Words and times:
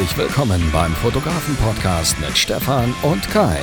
herzlich 0.00 0.16
willkommen 0.16 0.62
beim 0.72 0.92
Fotografen-Podcast 0.92 2.18
mit 2.20 2.38
Stefan 2.38 2.94
und 3.02 3.28
Kai. 3.28 3.58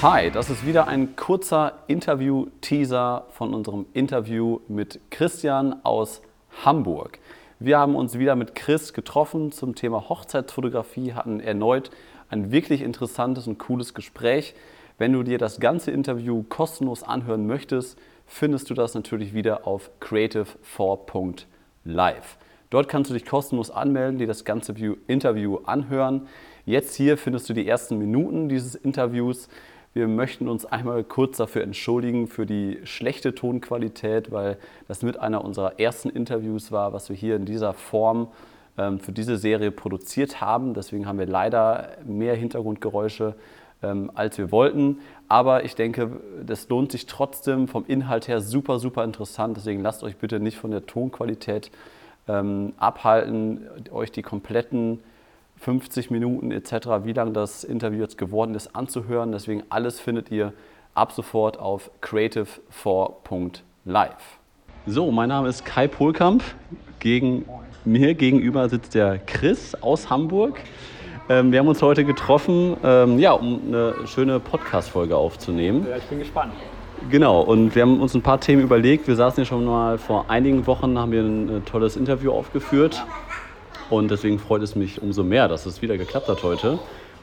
Hi, 0.00 0.30
das 0.30 0.50
ist 0.50 0.64
wieder 0.64 0.86
ein 0.86 1.16
kurzer 1.16 1.80
Interview-Teaser 1.88 3.26
von 3.30 3.54
unserem 3.54 3.86
Interview 3.92 4.60
mit 4.68 5.00
Christian 5.10 5.84
aus 5.84 6.22
Hamburg. 6.64 7.18
Wir 7.58 7.80
haben 7.80 7.96
uns 7.96 8.20
wieder 8.20 8.36
mit 8.36 8.54
Chris 8.54 8.92
getroffen 8.92 9.50
zum 9.50 9.74
Thema 9.74 10.08
Hochzeitsfotografie, 10.08 11.14
hatten 11.14 11.40
erneut 11.40 11.90
ein 12.30 12.52
wirklich 12.52 12.82
interessantes 12.82 13.48
und 13.48 13.58
cooles 13.58 13.94
Gespräch. 13.94 14.54
Wenn 14.96 15.12
du 15.12 15.24
dir 15.24 15.38
das 15.38 15.58
ganze 15.58 15.90
Interview 15.90 16.44
kostenlos 16.48 17.02
anhören 17.02 17.48
möchtest, 17.48 17.98
findest 18.26 18.70
du 18.70 18.74
das 18.74 18.94
natürlich 18.94 19.34
wieder 19.34 19.66
auf 19.66 19.90
creative4.live. 20.00 22.38
Dort 22.72 22.88
kannst 22.88 23.10
du 23.10 23.14
dich 23.14 23.26
kostenlos 23.26 23.70
anmelden, 23.70 24.16
dir 24.16 24.26
das 24.26 24.46
ganze 24.46 24.72
Interview 25.06 25.58
anhören. 25.66 26.26
Jetzt 26.64 26.94
hier 26.94 27.18
findest 27.18 27.46
du 27.50 27.52
die 27.52 27.68
ersten 27.68 27.98
Minuten 27.98 28.48
dieses 28.48 28.74
Interviews. 28.74 29.50
Wir 29.92 30.08
möchten 30.08 30.48
uns 30.48 30.64
einmal 30.64 31.04
kurz 31.04 31.36
dafür 31.36 31.64
entschuldigen 31.64 32.28
für 32.28 32.46
die 32.46 32.78
schlechte 32.84 33.34
Tonqualität, 33.34 34.32
weil 34.32 34.56
das 34.88 35.02
mit 35.02 35.20
einer 35.20 35.44
unserer 35.44 35.78
ersten 35.78 36.08
Interviews 36.08 36.72
war, 36.72 36.94
was 36.94 37.10
wir 37.10 37.16
hier 37.16 37.36
in 37.36 37.44
dieser 37.44 37.74
Form 37.74 38.28
ähm, 38.78 39.00
für 39.00 39.12
diese 39.12 39.36
Serie 39.36 39.70
produziert 39.70 40.40
haben. 40.40 40.72
Deswegen 40.72 41.06
haben 41.06 41.18
wir 41.18 41.26
leider 41.26 41.90
mehr 42.06 42.36
Hintergrundgeräusche, 42.36 43.34
ähm, 43.82 44.10
als 44.14 44.38
wir 44.38 44.50
wollten. 44.50 45.00
Aber 45.28 45.66
ich 45.66 45.74
denke, 45.74 46.22
das 46.42 46.70
lohnt 46.70 46.90
sich 46.90 47.04
trotzdem 47.04 47.68
vom 47.68 47.84
Inhalt 47.86 48.28
her 48.28 48.40
super, 48.40 48.78
super 48.78 49.04
interessant. 49.04 49.58
Deswegen 49.58 49.82
lasst 49.82 50.02
euch 50.02 50.16
bitte 50.16 50.40
nicht 50.40 50.56
von 50.56 50.70
der 50.70 50.86
Tonqualität 50.86 51.70
ähm, 52.28 52.74
abhalten, 52.76 53.66
euch 53.90 54.12
die 54.12 54.22
kompletten 54.22 55.00
50 55.58 56.10
Minuten 56.10 56.50
etc., 56.50 56.72
wie 57.04 57.12
lang 57.12 57.34
das 57.34 57.64
Interview 57.64 58.00
jetzt 58.00 58.18
geworden 58.18 58.54
ist, 58.54 58.74
anzuhören. 58.74 59.32
Deswegen 59.32 59.62
alles 59.68 60.00
findet 60.00 60.30
ihr 60.30 60.52
ab 60.94 61.12
sofort 61.12 61.58
auf 61.58 61.90
creative4.live. 62.02 64.38
So, 64.86 65.10
mein 65.12 65.28
Name 65.28 65.48
ist 65.48 65.64
Kai 65.64 65.86
Pohlkamp. 65.86 66.42
Gegen 66.98 67.44
mir 67.84 68.14
gegenüber 68.14 68.68
sitzt 68.68 68.94
der 68.94 69.18
Chris 69.18 69.74
aus 69.76 70.10
Hamburg. 70.10 70.60
Ähm, 71.28 71.52
wir 71.52 71.60
haben 71.60 71.68
uns 71.68 71.80
heute 71.82 72.04
getroffen, 72.04 72.76
ähm, 72.82 73.18
ja, 73.18 73.32
um 73.32 73.60
eine 73.68 73.94
schöne 74.06 74.40
Podcast-Folge 74.40 75.16
aufzunehmen. 75.16 75.86
Ja, 75.88 75.96
ich 75.96 76.04
bin 76.04 76.18
gespannt. 76.18 76.52
Genau, 77.10 77.40
und 77.40 77.74
wir 77.74 77.82
haben 77.82 78.00
uns 78.00 78.14
ein 78.14 78.22
paar 78.22 78.40
Themen 78.40 78.62
überlegt. 78.62 79.08
Wir 79.08 79.16
saßen 79.16 79.42
ja 79.42 79.44
schon 79.44 79.64
mal 79.64 79.98
vor 79.98 80.26
einigen 80.28 80.66
Wochen, 80.66 80.98
haben 80.98 81.12
wir 81.12 81.22
ein 81.22 81.48
äh, 81.48 81.60
tolles 81.60 81.96
Interview 81.96 82.32
aufgeführt. 82.32 83.04
Und 83.90 84.10
deswegen 84.10 84.38
freut 84.38 84.62
es 84.62 84.74
mich 84.74 85.02
umso 85.02 85.22
mehr, 85.22 85.48
dass 85.48 85.66
es 85.66 85.82
wieder 85.82 85.98
geklappt 85.98 86.28
hat 86.28 86.42
heute. 86.42 86.78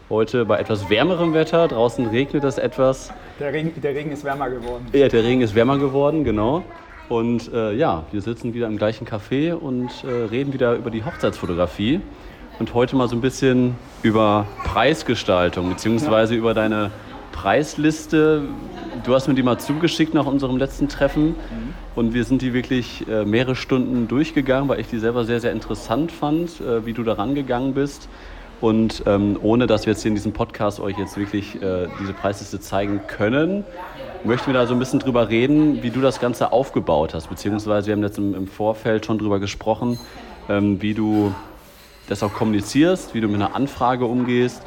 Heute 0.10 0.46
bei 0.46 0.60
etwas 0.60 0.90
wärmerem 0.90 1.34
Wetter, 1.34 1.68
draußen 1.68 2.08
regnet 2.08 2.44
es 2.44 2.58
etwas. 2.58 3.12
Der 3.40 3.54
Regen, 3.54 3.80
der 3.82 3.96
Regen 3.96 4.12
ist 4.12 4.24
wärmer 4.24 4.50
geworden. 4.50 4.86
Ja, 4.92 5.08
der 5.08 5.24
Regen 5.24 5.42
ist 5.42 5.56
wärmer 5.56 5.78
geworden, 5.78 6.24
genau. 6.24 6.64
Und 7.10 7.52
äh, 7.54 7.74
ja, 7.74 8.04
wir 8.12 8.22
sitzen 8.22 8.54
wieder 8.54 8.68
im 8.68 8.78
gleichen 8.78 9.08
Café 9.08 9.54
und 9.54 9.90
äh, 10.04 10.26
reden 10.30 10.54
wieder 10.54 10.76
über 10.76 10.92
die 10.92 11.04
Hochzeitsfotografie. 11.04 12.02
Und 12.60 12.74
heute 12.74 12.96
mal 12.96 13.08
so 13.08 13.16
ein 13.16 13.22
bisschen 13.22 13.76
über 14.04 14.46
Preisgestaltung, 14.66 15.70
beziehungsweise 15.70 16.34
ja. 16.34 16.40
über 16.40 16.54
deine 16.54 16.92
Preisliste. 17.32 18.44
Du 19.04 19.14
hast 19.14 19.28
mir 19.28 19.34
die 19.34 19.44
mal 19.44 19.58
zugeschickt 19.58 20.14
nach 20.14 20.26
unserem 20.26 20.58
letzten 20.58 20.90
Treffen. 20.90 21.30
Mhm. 21.30 21.36
Und 21.96 22.14
wir 22.14 22.24
sind 22.24 22.42
die 22.42 22.54
wirklich 22.54 23.08
äh, 23.08 23.26
mehrere 23.26 23.56
Stunden 23.56 24.08
durchgegangen, 24.08 24.70
weil 24.70 24.80
ich 24.80 24.88
die 24.88 25.00
selber 25.00 25.26
sehr, 25.26 25.40
sehr 25.40 25.52
interessant 25.52 26.12
fand, 26.12 26.60
äh, 26.62 26.86
wie 26.86 26.94
du 26.94 27.04
da 27.04 27.14
rangegangen 27.14 27.74
bist. 27.74 28.10
Und 28.62 29.04
ähm, 29.06 29.40
ohne 29.42 29.68
dass 29.68 29.86
wir 29.86 29.94
jetzt 29.94 30.02
hier 30.02 30.10
in 30.10 30.16
diesem 30.16 30.34
Podcast 30.34 30.80
euch 30.80 30.98
jetzt 30.98 31.18
wirklich 31.18 31.62
äh, 31.62 31.88
diese 32.00 32.14
Preisliste 32.14 32.60
zeigen 32.60 33.02
können, 33.08 33.64
möchten 34.26 34.48
wir 34.48 34.54
da 34.54 34.68
so 34.68 34.74
ein 34.74 34.80
bisschen 34.80 35.00
drüber 35.00 35.30
reden, 35.30 35.82
wie 35.82 35.92
du 35.92 36.02
das 36.02 36.20
Ganze 36.20 36.52
aufgebaut 36.52 37.14
hast. 37.14 37.30
Beziehungsweise 37.30 37.88
wir 37.88 37.94
haben 37.94 38.04
jetzt 38.04 38.18
im, 38.18 38.36
im 38.36 38.48
Vorfeld 38.48 39.06
schon 39.06 39.18
drüber 39.18 39.40
gesprochen, 39.40 39.98
ähm, 40.50 40.82
wie 40.82 40.94
du 40.94 41.34
das 42.10 42.22
auch 42.22 42.34
kommunizierst, 42.34 43.14
wie 43.14 43.22
du 43.22 43.28
mit 43.28 43.36
einer 43.36 43.56
Anfrage 43.56 44.06
umgehst 44.06 44.62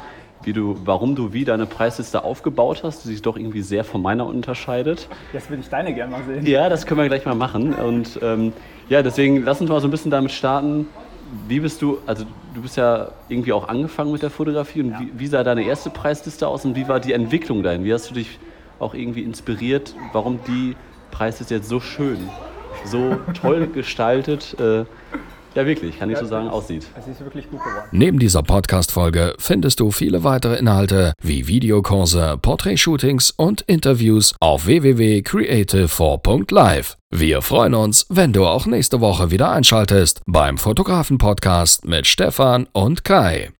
wie 0.45 0.53
du, 0.53 0.77
warum 0.85 1.15
du 1.15 1.33
wie 1.33 1.45
deine 1.45 1.65
Preisliste 1.65 2.23
aufgebaut 2.23 2.81
hast, 2.83 3.03
die 3.03 3.09
sich 3.09 3.21
doch 3.21 3.37
irgendwie 3.37 3.61
sehr 3.61 3.83
von 3.83 4.01
meiner 4.01 4.25
unterscheidet. 4.25 5.07
Jetzt 5.31 5.49
würde 5.49 5.61
ich 5.61 5.69
deine 5.69 5.93
gerne 5.93 6.11
mal 6.11 6.23
sehen. 6.23 6.45
Ja, 6.45 6.69
das 6.69 6.85
können 6.85 6.99
wir 6.99 7.07
gleich 7.07 7.25
mal 7.25 7.35
machen. 7.35 7.73
Und 7.73 8.19
ähm, 8.21 8.53
ja, 8.89 9.01
deswegen 9.01 9.43
lass 9.43 9.61
uns 9.61 9.69
mal 9.69 9.79
so 9.81 9.87
ein 9.87 9.91
bisschen 9.91 10.11
damit 10.11 10.31
starten. 10.31 10.87
Wie 11.47 11.59
bist 11.59 11.81
du, 11.81 11.97
also 12.05 12.25
du 12.53 12.61
bist 12.61 12.77
ja 12.77 13.09
irgendwie 13.29 13.53
auch 13.53 13.67
angefangen 13.67 14.11
mit 14.11 14.21
der 14.21 14.29
Fotografie 14.29 14.81
und 14.81 14.91
ja. 14.91 14.99
wie, 14.99 15.11
wie, 15.15 15.27
sah 15.27 15.43
deine 15.43 15.63
erste 15.63 15.89
Preisliste 15.89 16.47
aus 16.47 16.65
und 16.65 16.75
wie 16.75 16.87
war 16.87 16.99
die 16.99 17.13
Entwicklung 17.13 17.63
dahin? 17.63 17.83
Wie 17.83 17.93
hast 17.93 18.09
du 18.09 18.13
dich 18.13 18.39
auch 18.79 18.93
irgendwie 18.93 19.23
inspiriert, 19.23 19.95
warum 20.11 20.39
die 20.47 20.75
Preisliste 21.11 21.55
jetzt 21.55 21.69
so 21.69 21.79
schön, 21.79 22.17
so 22.85 23.17
toll 23.33 23.67
gestaltet 23.73 24.55
äh, 24.59 24.85
ja, 25.55 25.65
wirklich, 25.65 25.97
kann 25.99 26.09
ich 26.09 26.17
so 26.17 26.25
sagen, 26.25 26.49
aussieht. 26.49 26.85
Es 26.97 27.07
ist 27.07 27.21
wirklich 27.21 27.49
gut 27.49 27.63
geworden. 27.63 27.87
Neben 27.91 28.19
dieser 28.19 28.43
Podcast-Folge 28.43 29.35
findest 29.37 29.79
du 29.79 29.91
viele 29.91 30.23
weitere 30.23 30.57
Inhalte 30.57 31.13
wie 31.21 31.47
Videokurse, 31.47 32.37
Porträtshootings 32.41 33.31
und 33.31 33.61
Interviews 33.61 34.35
auf 34.39 34.65
www.creative4.live. 34.65 36.97
Wir 37.11 37.41
freuen 37.41 37.75
uns, 37.75 38.05
wenn 38.09 38.33
du 38.33 38.45
auch 38.45 38.65
nächste 38.65 38.99
Woche 39.01 39.31
wieder 39.31 39.51
einschaltest 39.51 40.21
beim 40.25 40.57
Fotografen-Podcast 40.57 41.85
mit 41.85 42.07
Stefan 42.07 42.67
und 42.73 43.03
Kai. 43.03 43.51